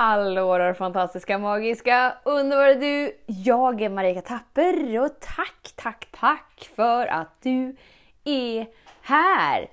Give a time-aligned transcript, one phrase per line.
[0.00, 3.12] Hallå där fantastiska, magiska, underbara du!
[3.26, 7.76] Jag är Marika Tapper och tack, tack, tack för att du
[8.24, 8.66] är
[9.02, 9.70] här!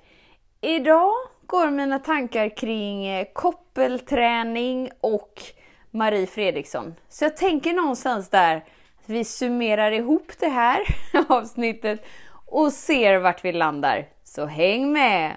[0.60, 1.12] Idag
[1.46, 5.42] går mina tankar kring eh, koppelträning och
[5.90, 6.94] Marie Fredriksson.
[7.08, 8.64] Så jag tänker någonstans där att
[9.06, 10.80] vi summerar ihop det här
[11.28, 12.06] avsnittet
[12.46, 14.08] och ser vart vi landar.
[14.24, 15.36] Så häng med!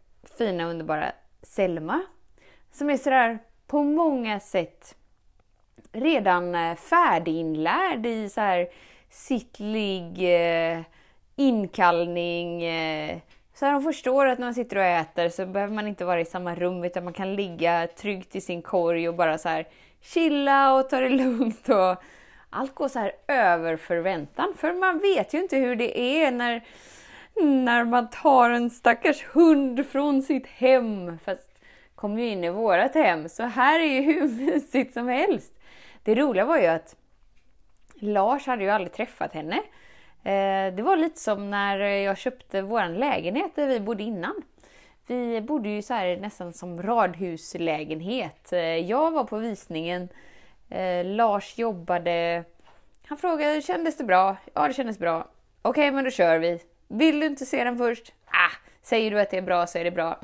[0.41, 2.01] fina underbara Selma
[2.71, 4.95] som är sådär på många sätt
[5.91, 8.67] redan eh, färdiginlärd i så här
[9.09, 10.79] sittlig eh,
[11.35, 12.63] inkallning.
[12.63, 13.17] Eh,
[13.53, 16.21] så här, hon förstår att när man sitter och äter så behöver man inte vara
[16.21, 19.67] i samma rum utan man kan ligga tryggt i sin korg och bara så här
[20.01, 21.69] chilla och ta det lugnt.
[21.69, 22.03] Och
[22.49, 26.61] allt går så här över förväntan för man vet ju inte hur det är när
[27.35, 31.19] när man tar en stackars hund från sitt hem.
[31.19, 31.51] Fast
[31.95, 35.53] kom ju in i vårat hem, så här är ju hur mysigt som helst.
[36.03, 36.95] Det roliga var ju att
[37.93, 39.55] Lars hade ju aldrig träffat henne.
[40.23, 44.41] Eh, det var lite som när jag köpte vår lägenhet där vi bodde innan.
[45.07, 48.53] Vi bodde ju så här nästan som radhuslägenhet.
[48.53, 50.09] Eh, jag var på visningen,
[50.69, 52.43] eh, Lars jobbade.
[53.05, 54.37] Han frågade, kändes det bra?
[54.53, 55.27] Ja, det kändes bra.
[55.61, 56.59] Okej, okay, men då kör vi.
[56.91, 58.13] Vill du inte se den först?
[58.25, 60.19] Ah, säger du att det är bra så är det bra.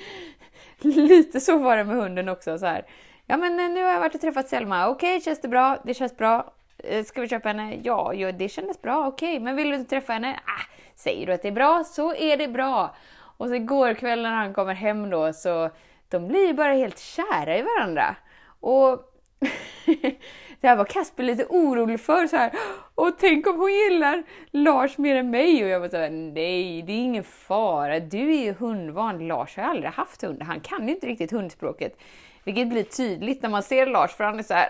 [0.78, 2.58] Lite så var det med hunden också.
[2.58, 2.86] Så här.
[3.26, 4.88] Ja, men eh, nu har jag varit och träffat Selma.
[4.88, 5.78] Okej, okay, känns det bra?
[5.84, 6.52] Det känns bra.
[6.78, 7.78] Eh, ska vi köpa henne?
[7.82, 9.06] Ja, ja det kändes bra.
[9.06, 9.44] Okej, okay.
[9.44, 10.40] men vill du inte träffa henne?
[10.44, 12.94] Ah, säger du att det är bra så är det bra.
[13.36, 15.70] Och så igår kväll när han kommer hem då så
[16.08, 18.16] de blir ju bara helt kära i varandra.
[18.60, 19.02] Och
[20.60, 22.26] det här var Kasper lite orolig för.
[22.26, 22.52] Så här,
[22.94, 25.64] och tänk om hon gillar Lars mer än mig?
[25.64, 28.00] Och jag var så här, nej, det är ingen fara.
[28.00, 29.28] Du är ju hundvan.
[29.28, 30.42] Lars har aldrig haft hund.
[30.42, 31.96] Han kan ju inte riktigt hundspråket.
[32.44, 34.68] Vilket blir tydligt när man ser Lars, för han är så här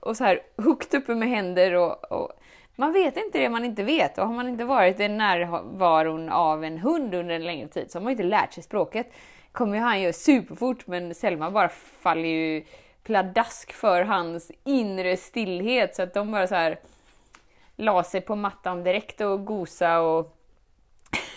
[0.00, 2.32] och så här högt uppe med händer och, och
[2.76, 6.64] man vet inte det man inte vet och har man inte varit i närvaron av
[6.64, 9.12] en hund under en längre tid så har man inte lärt sig språket.
[9.52, 11.68] kommer ju han göra superfort men Selma bara
[12.02, 12.64] faller ju
[13.06, 16.78] pladask för hans inre stillhet så att de bara så här
[17.76, 20.36] la sig på mattan direkt och gosa och,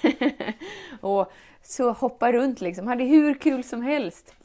[1.01, 1.31] och
[1.63, 2.87] så hoppa runt liksom.
[2.87, 4.35] Hade hur kul som helst.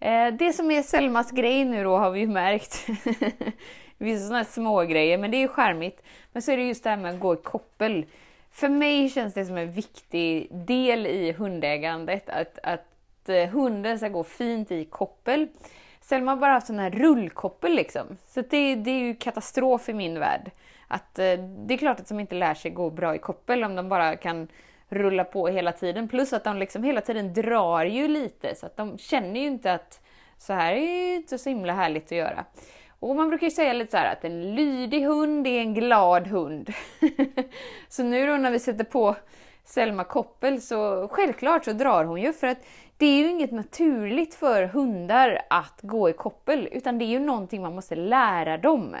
[0.00, 2.86] Eh, det som är Selmas grej nu då har vi ju märkt.
[3.98, 6.02] Vissa sådana här små grejer men det är ju charmigt.
[6.32, 8.06] Men så är det just det här med att gå i koppel.
[8.50, 14.08] För mig känns det som en viktig del i hundägandet att, att eh, hunden ska
[14.08, 15.48] gå fint i koppel.
[16.02, 18.06] Selma har bara haft sån här rullkoppel liksom.
[18.26, 20.50] Så det, det är ju katastrof i min värld.
[20.88, 23.76] Att, eh, det är klart att de inte lär sig gå bra i koppel om
[23.76, 24.48] de bara kan
[24.88, 26.08] rulla på hela tiden.
[26.08, 29.72] Plus att de liksom hela tiden drar ju lite så att de känner ju inte
[29.72, 30.00] att
[30.38, 32.44] så här är inte så himla härligt att göra.
[33.00, 36.26] Och man brukar ju säga lite så här att en lydig hund är en glad
[36.26, 36.72] hund.
[37.88, 39.16] så nu då när vi sätter på
[39.64, 42.58] Selma koppel så självklart så drar hon ju för att
[43.02, 47.18] det är ju inget naturligt för hundar att gå i koppel, utan det är ju
[47.18, 48.96] någonting man måste lära dem.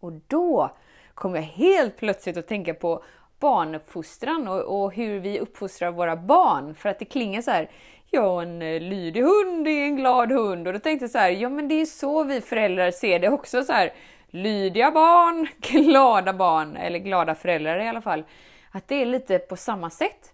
[0.00, 0.70] Och då
[1.14, 3.04] kommer jag helt plötsligt att tänka på
[3.40, 6.74] barnuppfostran och, och hur vi uppfostrar våra barn.
[6.74, 7.70] För att det klingar så här,
[8.10, 10.66] ja en eh, lydig hund är en glad hund.
[10.66, 13.28] Och då tänkte jag så här, ja men det är så vi föräldrar ser det
[13.28, 13.92] också så här.
[14.26, 18.24] Lydiga barn, glada barn, eller glada föräldrar i alla fall.
[18.70, 20.31] Att det är lite på samma sätt.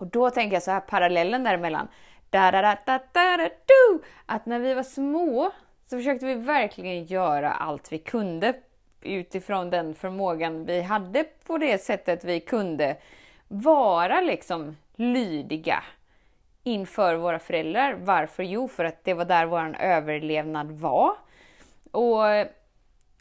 [0.00, 1.88] Och då tänker jag så här, parallellen däremellan.
[2.30, 4.02] Da, da, da, da, da, da, do.
[4.26, 5.50] Att när vi var små
[5.86, 8.54] så försökte vi verkligen göra allt vi kunde
[9.02, 12.96] utifrån den förmågan vi hade på det sättet vi kunde
[13.48, 15.82] vara liksom lydiga
[16.64, 17.96] inför våra föräldrar.
[18.00, 18.42] Varför?
[18.42, 21.12] Jo, för att det var där vår överlevnad var.
[21.90, 22.24] Och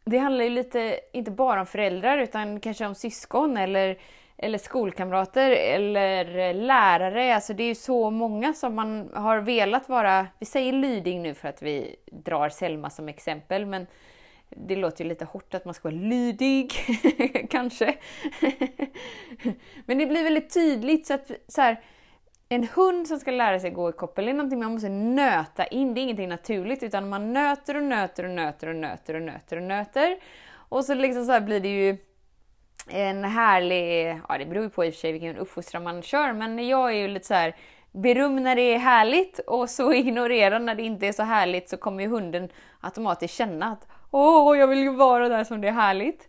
[0.05, 3.97] det handlar ju lite, inte bara om föräldrar, utan kanske om syskon eller
[4.41, 7.35] eller skolkamrater eller lärare.
[7.35, 11.33] Alltså det är ju så många som man har velat vara, vi säger lydig nu
[11.33, 13.87] för att vi drar Selma som exempel, men
[14.49, 16.73] det låter ju lite hårt att man ska vara lydig,
[17.49, 17.95] kanske.
[19.85, 21.81] men det blir väldigt tydligt så att så här,
[22.49, 25.93] en hund som ska lära sig gå i koppel är någonting man måste nöta in.
[25.93, 29.57] Det är ingenting naturligt utan man nöter och nöter och nöter och nöter och nöter
[29.57, 30.17] och nöter.
[30.51, 31.97] Och så liksom så blir det ju
[32.91, 36.33] en härlig, ja det beror ju på i och för sig vilken uppfostran man kör,
[36.33, 37.55] men jag är ju lite så här
[37.91, 41.77] beröm när det är härligt och så ignorera när det inte är så härligt så
[41.77, 42.49] kommer ju hunden
[42.81, 46.27] automatiskt känna att åh, jag vill ju vara där som det är härligt.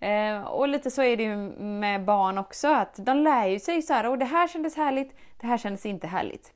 [0.00, 3.82] Eh, och lite så är det ju med barn också, att de lär ju sig
[3.82, 6.52] så här, och det här kändes härligt, det här kändes inte härligt.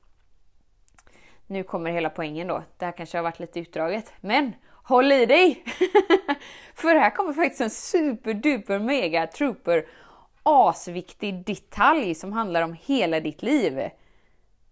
[1.47, 5.26] Nu kommer hela poängen då, det här kanske har varit lite utdraget, men håll i
[5.26, 5.64] dig!
[6.75, 9.87] För här kommer faktiskt en superduper mega trooper
[10.43, 13.79] asviktig detalj som handlar om hela ditt liv.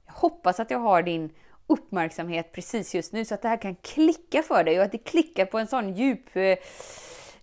[0.07, 1.31] Jag hoppas att jag har din
[1.67, 4.99] uppmärksamhet precis just nu så att det här kan klicka för dig och att det
[4.99, 6.59] klickar på en sån djup eh,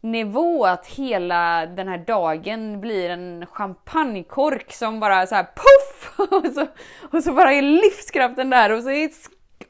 [0.02, 6.20] nivå att hela den här dagen blir en champagnekork som bara så här puff!
[6.32, 6.68] Och så,
[7.12, 9.10] och så bara är livskraften där och så är...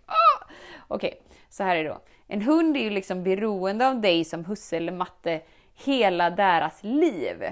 [0.06, 0.46] Ah!
[0.88, 2.02] Okej, okay, så här är det då.
[2.28, 5.42] En hund är ju liksom beroende av dig som husse eller matte
[5.86, 7.44] hela deras liv.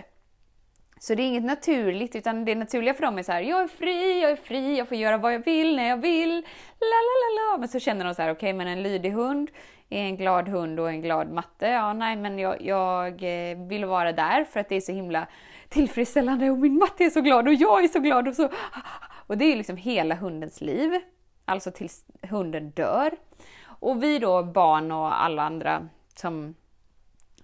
[0.99, 3.67] Så det är inget naturligt, utan det naturliga för dem är så här, jag är
[3.67, 6.45] fri, jag är fri, jag får göra vad jag vill när jag vill,
[6.79, 7.57] la la la la.
[7.57, 9.49] Men så känner de så här, okej okay, men en lydig hund
[9.89, 11.67] är en glad hund och en glad matte.
[11.67, 15.27] Ja, nej, men jag, jag eh, vill vara där för att det är så himla
[15.69, 18.49] tillfredsställande och min matte är så glad och jag är så glad och så.
[19.27, 20.99] Och det är liksom hela hundens liv,
[21.45, 23.11] alltså tills hunden dör.
[23.85, 26.55] Och vi då barn och alla andra som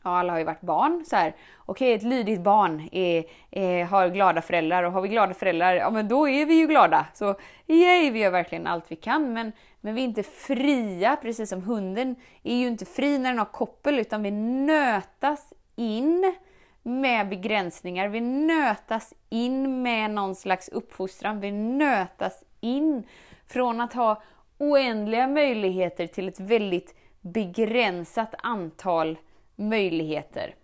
[0.04, 1.06] Ja, alla har ju varit barn.
[1.08, 1.36] Så här,
[1.66, 5.90] okej, ett lydigt barn är, är, har glada föräldrar och har vi glada föräldrar, ja
[5.90, 7.06] men då är vi ju glada.
[7.14, 7.36] Så
[7.68, 9.34] yay, vi gör verkligen allt vi kan.
[9.34, 9.52] Men,
[9.82, 13.46] men vi är inte fria, precis som hunden är ju inte fri när den har
[13.46, 16.36] koppel, utan vi nötas in
[16.84, 18.08] med begränsningar.
[18.08, 21.40] Vi nötas in med någon slags uppfostran.
[21.40, 23.04] Vi nötas in
[23.48, 24.22] från att ha
[24.62, 29.18] oändliga möjligheter till ett väldigt begränsat antal
[29.56, 30.56] möjligheter.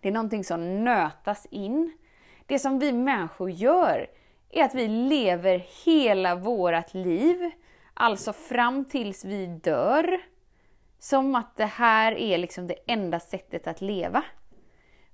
[0.00, 1.92] Det är någonting som nötas in.
[2.46, 4.06] Det som vi människor gör
[4.50, 7.50] är att vi lever hela vårt liv,
[7.94, 10.20] alltså fram tills vi dör,
[10.98, 14.24] som att det här är liksom det enda sättet att leva.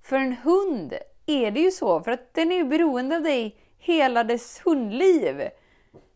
[0.03, 0.95] För en hund
[1.27, 5.49] är det ju så, för att den är ju beroende av dig hela dess hundliv.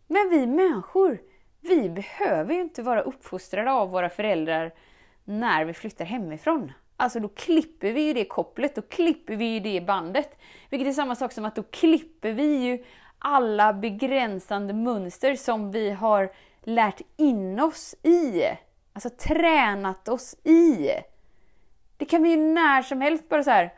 [0.07, 1.19] Men vi människor,
[1.63, 4.73] vi behöver ju inte vara uppfostrade av våra föräldrar
[5.25, 6.73] när vi flyttar hemifrån.
[6.97, 10.39] Alltså då klipper vi ju det kopplet, då klipper vi ju det bandet.
[10.71, 12.85] Vilket är samma sak som att då klipper vi ju
[13.19, 18.43] alla begränsande mönster som vi har lärt in oss i.
[18.93, 20.91] Alltså tränat oss i.
[21.97, 23.75] Det kan vi ju när som helst bara så här.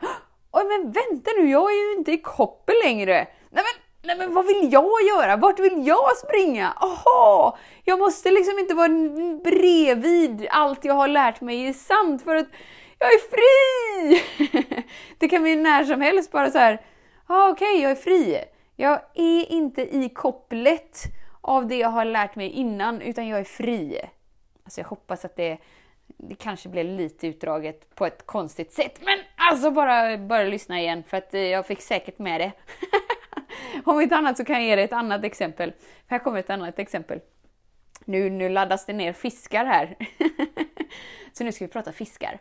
[0.51, 3.27] Oj men vänta nu, jag är ju inte i koppel längre.
[3.49, 5.35] Nej men Nej men vad vill jag göra?
[5.35, 6.71] Vart vill jag springa?
[6.71, 7.57] Aha!
[7.83, 8.89] Jag måste liksom inte vara
[9.43, 12.47] bredvid allt jag har lärt mig är sant för att
[12.99, 14.23] jag är fri!
[15.17, 16.81] det kan bli när som helst bara så här.
[17.27, 18.43] Ah, Okej, okay, jag är fri.
[18.75, 21.03] Jag är inte i kopplet
[21.41, 24.01] av det jag har lärt mig innan, utan jag är fri.
[24.63, 25.57] Alltså jag hoppas att det,
[26.07, 31.03] det kanske blev lite utdraget på ett konstigt sätt, men alltså bara, bara lyssna igen
[31.07, 32.51] för att eh, jag fick säkert med det.
[33.89, 35.73] Om inte annat så kan jag ge dig ett annat exempel.
[36.07, 37.19] Här kommer ett annat exempel.
[38.05, 39.95] Nu, nu laddas det ner fiskar här.
[41.33, 42.39] så nu ska vi prata fiskar.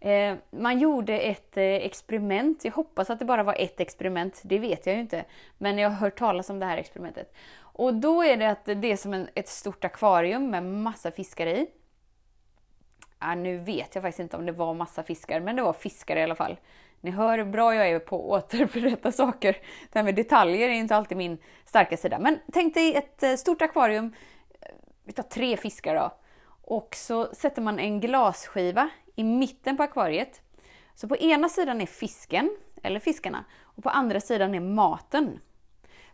[0.00, 4.58] Eh, man gjorde ett eh, experiment, jag hoppas att det bara var ett experiment, det
[4.58, 5.24] vet jag ju inte.
[5.58, 7.34] Men jag har hört talas om det här experimentet.
[7.54, 11.46] Och då är det att det är som en, ett stort akvarium med massa fiskar
[11.46, 11.66] i.
[13.18, 16.16] Ja, nu vet jag faktiskt inte om det var massa fiskar, men det var fiskar
[16.16, 16.56] i alla fall.
[17.02, 19.56] Ni hör hur bra jag är på att återberätta saker.
[19.92, 22.18] Det här med detaljer är inte alltid min starka sida.
[22.18, 24.14] Men tänk dig ett eh, stort akvarium,
[24.60, 26.14] eh, vi tar tre fiskar då.
[26.62, 30.40] Och så sätter man en glasskiva i mitten på akvariet.
[30.94, 32.50] Så på ena sidan är fisken,
[32.82, 35.40] eller fiskarna, och på andra sidan är maten.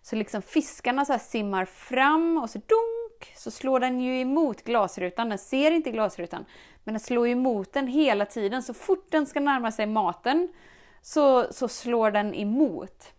[0.02, 5.28] Så liksom fiskarna så simmar fram och så dunk, så slår den ju emot glasrutan.
[5.28, 6.44] Den ser inte glasrutan,
[6.84, 8.62] men den slår emot den hela tiden.
[8.62, 10.48] Så fort den ska närma sig maten
[11.02, 13.12] så, så slår den emot.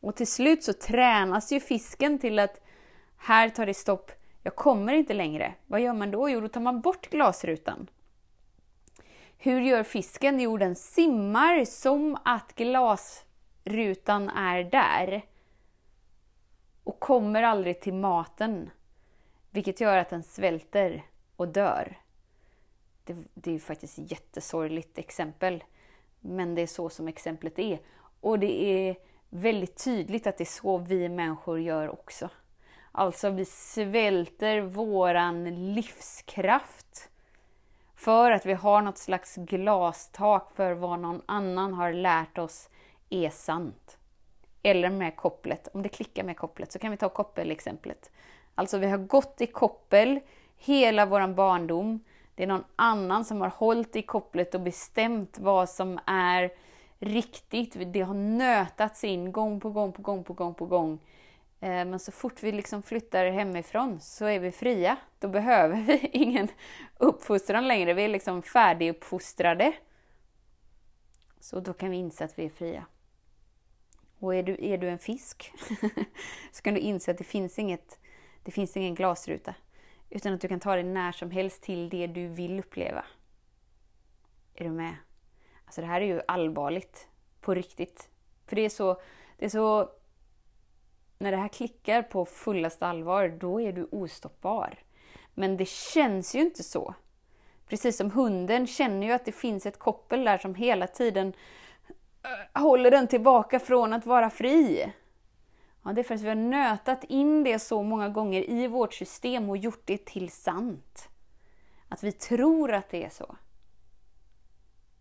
[0.00, 2.60] Och till slut så tränas ju fisken till att
[3.16, 4.12] här tar det stopp,
[4.42, 5.54] jag kommer inte längre.
[5.66, 6.30] Vad gör man då?
[6.30, 7.90] Jo, då tar man bort glasrutan.
[9.38, 10.40] Hur gör fisken?
[10.40, 15.22] Jo, den simmar som att glasrutan är där
[16.84, 18.70] och kommer aldrig till maten,
[19.50, 21.04] vilket gör att den svälter
[21.36, 21.98] och dör.
[23.04, 25.64] Det, det är faktiskt ett jättesorgligt exempel.
[26.26, 27.78] Men det är så som exemplet är.
[28.20, 28.96] Och det är
[29.28, 32.28] väldigt tydligt att det är så vi människor gör också.
[32.92, 37.08] Alltså vi svälter våran livskraft
[37.96, 42.68] för att vi har något slags glastak för vad någon annan har lärt oss
[43.10, 43.98] är sant.
[44.62, 48.10] Eller med kopplet, om det klickar med kopplet så kan vi ta koppelexemplet.
[48.54, 50.20] Alltså vi har gått i koppel
[50.56, 52.04] hela våran barndom.
[52.34, 56.52] Det är någon annan som har hållit i kopplet och bestämt vad som är
[56.98, 57.76] riktigt.
[57.92, 60.98] Det har nötats in gång på gång på gång på gång på gång.
[61.60, 64.96] Eh, men så fort vi liksom flyttar hemifrån så är vi fria.
[65.18, 66.48] Då behöver vi ingen
[66.98, 67.94] uppfostran längre.
[67.94, 69.72] Vi är liksom färdiguppfostrade.
[71.40, 72.84] Så då kan vi inse att vi är fria.
[74.18, 75.52] Och är du, är du en fisk
[76.52, 77.98] så kan du inse att det finns, inget,
[78.42, 79.54] det finns ingen glasruta.
[80.10, 83.04] Utan att du kan ta dig när som helst till det du vill uppleva.
[84.54, 84.94] Är du med?
[85.64, 87.08] Alltså det här är ju allvarligt.
[87.40, 88.08] På riktigt.
[88.46, 89.00] För det är så,
[89.38, 89.90] det är så
[91.18, 94.78] när det här klickar på fullaste allvar, då är du ostoppbar.
[95.34, 96.94] Men det känns ju inte så.
[97.68, 101.32] Precis som hunden känner ju att det finns ett koppel där som hela tiden
[102.54, 104.92] äh, håller den tillbaka från att vara fri.
[105.84, 108.94] Ja, det är för att vi har nötat in det så många gånger i vårt
[108.94, 111.08] system och gjort det till sant.
[111.88, 113.36] Att vi tror att det är så.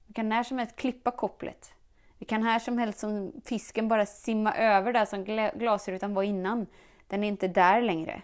[0.07, 1.73] Vi kan när som helst klippa kopplet.
[2.17, 5.23] Vi kan här som helst som fisken bara simma över där som
[5.59, 6.65] glasrutan var innan.
[7.07, 8.21] Den är inte där längre.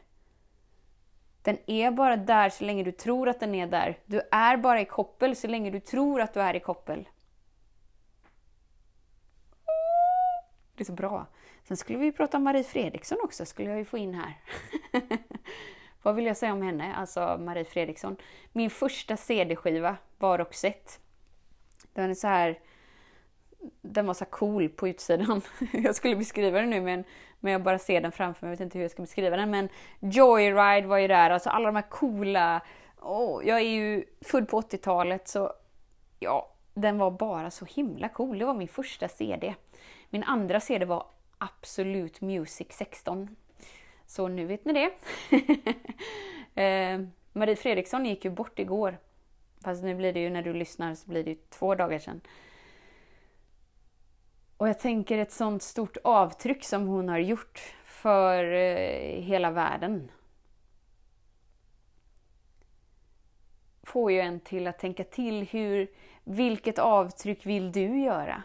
[1.41, 3.99] Den är bara där så länge du tror att den är där.
[4.05, 7.07] Du är bara i koppel så länge du tror att du är i koppel.
[10.75, 11.27] Det är så bra.
[11.69, 14.33] Sen skulle vi prata om Marie Fredriksson också, skulle jag ju få in här.
[16.01, 18.15] Vad vill jag säga om henne, alltså Marie Fredriksson?
[18.51, 20.91] Min första CD-skiva var Roxette.
[21.93, 22.59] Den är så här
[23.81, 25.41] den var så cool på utsidan.
[25.71, 27.03] Jag skulle beskriva den nu men,
[27.39, 29.51] men jag bara ser den framför mig, jag vet inte hur jag ska beskriva den.
[29.51, 32.61] Men Joyride var ju där, alltså alla de här coola...
[33.01, 35.53] Oh, jag är ju född på 80-talet så
[36.19, 38.39] ja, den var bara så himla cool.
[38.39, 39.55] Det var min första CD.
[40.09, 41.05] Min andra CD var
[41.39, 43.36] Absolute Music 16.
[44.05, 44.91] Så nu vet ni det.
[46.62, 47.01] eh,
[47.34, 48.98] Marie Fredriksson gick ju bort igår.
[49.63, 52.22] Fast nu blir det ju när du lyssnar så blir det ju två dagar sedan.
[54.58, 60.12] Och jag tänker ett sånt stort avtryck som hon har gjort för eh, hela världen.
[63.84, 65.88] Får ju en till att tänka till hur,
[66.24, 68.43] vilket avtryck vill du göra?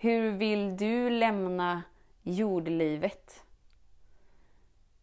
[0.00, 1.82] Hur vill du lämna
[2.22, 3.44] jordlivet?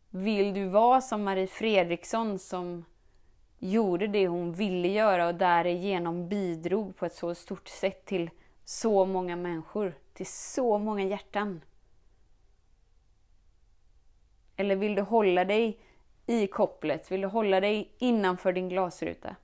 [0.09, 2.85] Vill du vara som Marie Fredriksson som
[3.59, 8.29] gjorde det hon ville göra och därigenom bidrog på ett så stort sätt till
[8.63, 11.61] så många människor, till så många hjärtan?
[14.55, 15.79] Eller vill du hålla dig
[16.25, 17.11] i kopplet?
[17.11, 19.35] Vill du hålla dig innanför din glasruta?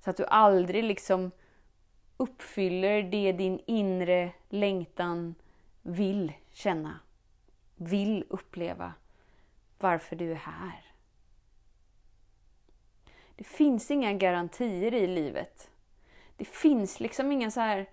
[0.00, 1.30] Så att du aldrig liksom
[2.16, 5.34] uppfyller det din inre längtan
[5.82, 7.00] vill känna,
[7.76, 8.92] vill uppleva,
[9.78, 10.84] varför du är här.
[13.36, 15.70] Det finns inga garantier i livet.
[16.36, 17.86] Det finns liksom ingen så här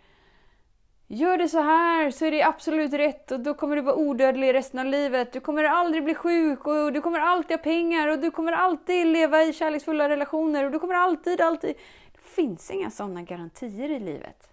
[1.14, 4.54] Gör det så här så är det absolut rätt och då kommer du vara odödlig
[4.54, 5.34] resten av livet.
[5.34, 9.08] Du kommer aldrig bli sjuk och du kommer alltid ha pengar och du kommer alltid
[9.08, 11.76] leva i kärleksfulla relationer och du kommer alltid, alltid...
[12.14, 14.50] Det finns inga sådana garantier i livet.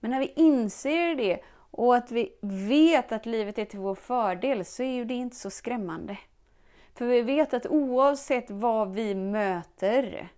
[0.00, 2.32] Men när vi inser det och att vi
[2.68, 6.18] vet att livet är till vår fördel så är ju det inte så skrämmande.
[6.94, 10.28] För vi vet att oavsett vad vi möter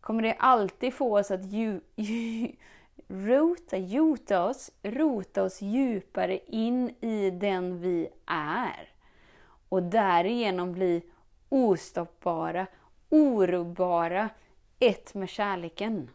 [0.00, 2.48] kommer det alltid få oss att ju, ju,
[3.08, 8.88] rota, juta oss, rota oss djupare in i den vi är.
[9.68, 11.02] Och därigenom bli
[11.48, 12.66] ostoppbara,
[13.08, 14.28] orubbbara,
[14.78, 16.10] ett med kärleken.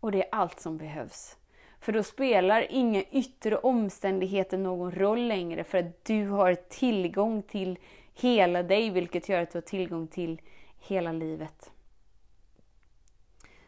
[0.00, 1.36] Och det är allt som behövs.
[1.80, 7.78] För då spelar inga yttre omständigheter någon roll längre för att du har tillgång till
[8.14, 10.40] hela dig, vilket gör att du har tillgång till
[10.78, 11.70] hela livet.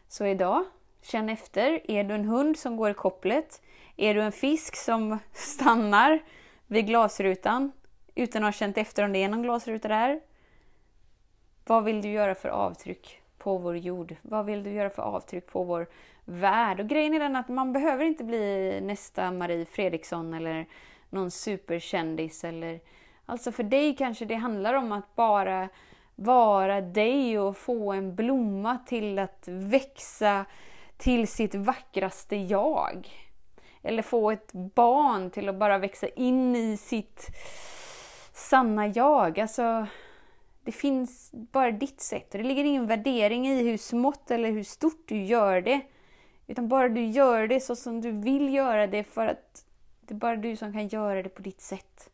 [0.07, 0.65] Så idag,
[1.05, 1.91] känn efter.
[1.91, 3.61] Är du en hund som går i kopplet?
[3.97, 6.19] Är du en fisk som stannar
[6.67, 7.71] vid glasrutan
[8.15, 10.19] utan att ha känt efter om det är någon glasruta där?
[11.65, 14.15] Vad vill du göra för avtryck på vår jord?
[14.21, 15.87] Vad vill du göra för avtryck på vår
[16.25, 16.79] värld?
[16.79, 20.65] Och grejen är den att man behöver inte bli nästa Marie Fredriksson eller
[21.09, 22.79] någon superkändis eller
[23.25, 25.69] Alltså för dig kanske det handlar om att bara
[26.15, 30.45] vara dig och få en blomma till att växa
[30.97, 33.09] till sitt vackraste jag.
[33.81, 37.27] Eller få ett barn till att bara växa in i sitt
[38.33, 39.39] sanna jag.
[39.39, 39.87] Alltså,
[40.63, 42.31] det finns bara ditt sätt.
[42.31, 45.81] Det ligger ingen värdering i hur smått eller hur stort du gör det.
[46.47, 49.65] Utan bara du gör det så som du vill göra det för att
[50.01, 52.09] det är bara du som kan göra det på ditt sätt.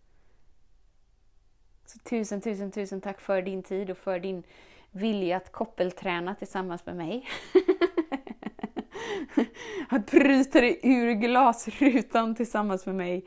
[1.86, 4.44] Så tusen, tusen, tusen tack för din tid och för din
[4.92, 7.28] vilja att koppelträna tillsammans med mig.
[9.90, 13.26] att bryta dig ur glasrutan tillsammans med mig.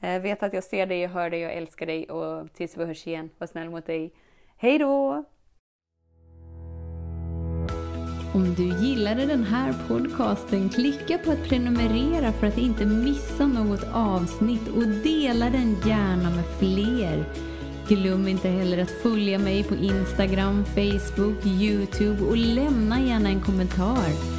[0.00, 2.84] Eh, vet att jag ser dig, jag hör dig, jag älskar dig och tills vi
[2.84, 4.12] hörs igen, var snäll mot dig.
[4.56, 5.24] Hej då!
[8.34, 13.84] Om du gillade den här podcasten, klicka på att prenumerera för att inte missa något
[13.92, 17.24] avsnitt och dela den gärna med fler.
[17.88, 24.38] Glöm inte heller att följa mig på Instagram, Facebook, Youtube och lämna gärna en kommentar.